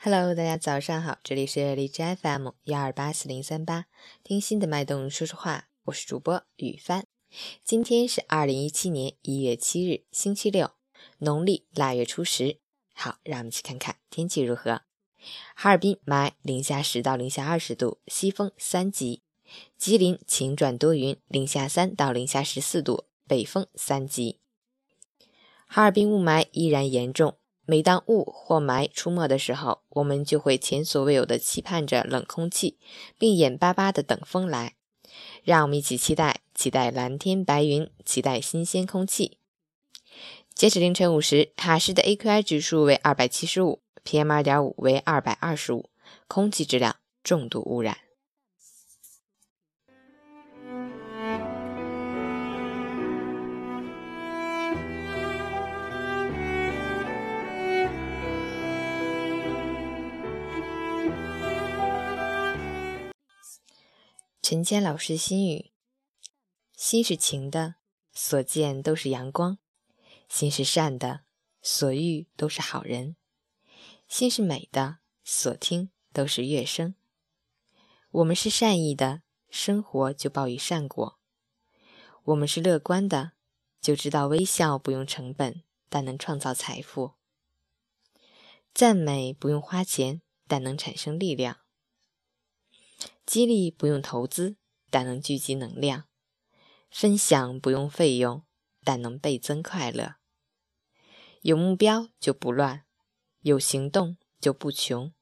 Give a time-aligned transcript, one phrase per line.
[0.00, 3.86] Hello，大家早上好，这里是荔枝 FM 幺二八四零三八，
[4.22, 7.04] 听心的脉动说说话，我是主播雨帆。
[7.64, 10.70] 今天是二零一七年一月七日，星期六，
[11.18, 12.58] 农历腊月初十。
[12.94, 14.82] 好，让我们去看看天气如何。
[15.56, 19.22] 哈尔滨霾，零下十到零下二十度，西风三级。
[19.76, 24.38] 吉林晴转多云，零下三到零下十四度，北风三级。
[25.66, 27.36] 哈尔滨雾霾依然严重。
[27.70, 32.78] 每当雾或霾出没的时候，我们就会前所未有的期盼着冷空气，
[33.18, 34.76] 并眼巴巴的等风来。
[35.44, 39.36] 让我们一起期待，期待蓝天白云，期待新鲜空气。
[40.54, 45.90] 截止凌晨五时，哈市的 AQI 指数为二百七十五，PM 二点五为二百二十五，
[46.26, 47.98] 空气质量重度污染。
[64.50, 65.72] 陈谦老师心语：
[66.74, 67.74] 心是晴的，
[68.14, 69.58] 所见都是阳光；
[70.26, 71.20] 心是善的，
[71.60, 73.14] 所遇都是好人；
[74.08, 76.94] 心是美的，所听都是乐声。
[78.10, 81.18] 我们是善意的，生活就报以善果；
[82.24, 83.32] 我们是乐观的，
[83.82, 87.16] 就知道微笑不用成本，但能创造财富；
[88.72, 91.58] 赞美不用花钱，但能产生力量。
[93.28, 94.56] 激励不用投资，
[94.88, 96.04] 但能聚集能量；
[96.88, 98.42] 分享不用费用，
[98.82, 100.14] 但能倍增快乐。
[101.42, 102.86] 有目标就不乱，
[103.42, 105.12] 有行动就不穷，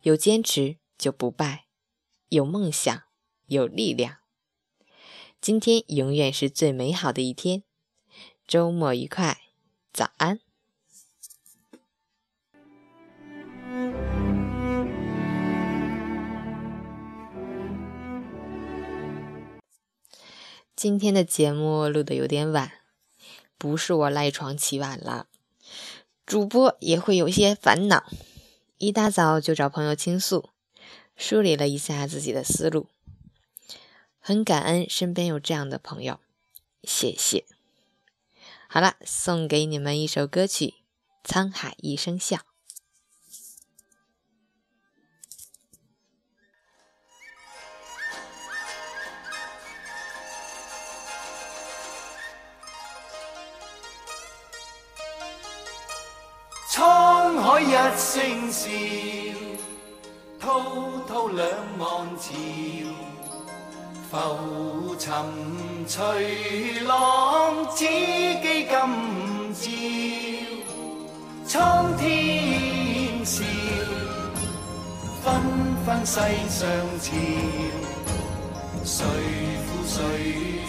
[0.00, 1.66] 有坚持就不败，
[2.30, 3.02] 有梦想，
[3.44, 4.20] 有力量。
[5.38, 7.62] 今天永远是最美好的一天，
[8.46, 9.38] 周末愉快，
[9.92, 10.40] 早安。
[20.84, 22.70] 今天的节目录的有点晚，
[23.56, 25.28] 不是我赖床起晚了，
[26.26, 28.04] 主播也会有些烦恼，
[28.76, 30.50] 一大早就找朋友倾诉，
[31.16, 32.88] 梳理了一下自己的思路，
[34.20, 36.20] 很感恩身边有这样的朋友，
[36.82, 37.46] 谢谢。
[38.68, 40.74] 好了，送给你们一首歌曲
[41.26, 42.36] 《沧海一声笑》。
[57.54, 58.68] 海一声笑，
[60.40, 60.60] 滔
[61.06, 61.46] 滔两
[61.78, 61.86] 岸
[62.18, 62.34] 潮。
[64.10, 65.14] 浮沉
[65.86, 68.66] 随浪，此际今
[69.54, 69.68] 朝。
[71.46, 73.44] 苍天笑，
[75.22, 75.24] 纷
[75.86, 76.66] 纷世上
[77.00, 77.12] 潮。
[78.84, 79.06] 谁
[79.64, 79.94] 负谁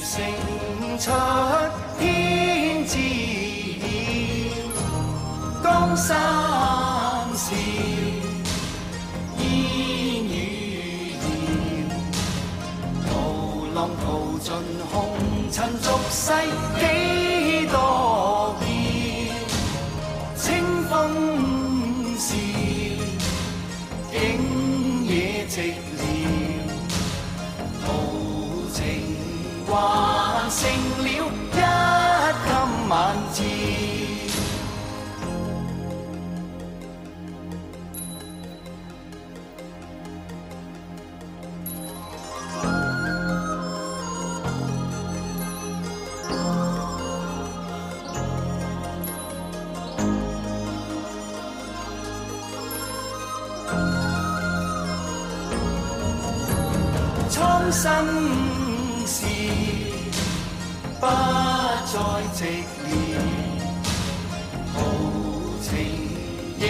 [0.04, 0.14] 胜
[1.00, 1.10] 出
[1.98, 2.94] 天知。
[5.64, 6.16] 江山
[9.40, 9.44] 烟
[10.26, 10.36] 雨
[11.16, 11.24] 遥。
[13.06, 13.10] 涛
[13.74, 14.04] 浪淘
[14.42, 14.46] 尽
[14.92, 14.94] 红
[15.52, 16.24] 尘俗世
[16.80, 16.84] 几
[17.68, 17.76] 多
[18.60, 18.64] 娇。
[20.36, 20.44] 清
[20.90, 20.94] 风
[22.18, 22.28] 笑，
[24.12, 24.14] 景
[25.06, 25.10] 野
[25.50, 25.54] 寂
[25.98, 26.00] 寥。
[27.86, 27.86] 豪
[28.74, 28.78] 情
[29.68, 29.72] 还
[30.50, 30.60] 剩
[31.04, 31.10] 了一
[31.56, 32.48] 襟
[32.90, 32.94] 晚
[33.34, 34.05] 照。
[57.72, 58.06] 生
[59.06, 59.26] 事，
[61.00, 61.98] 不再
[62.34, 62.88] 寂寥，
[64.74, 64.76] 豪
[65.62, 65.70] 情
[66.60, 66.64] 仍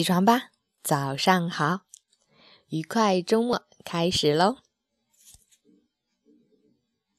[0.00, 0.44] 起床吧，
[0.82, 1.80] 早上好，
[2.70, 4.56] 愉快周末开始喽！